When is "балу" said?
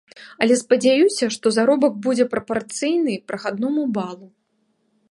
4.01-4.27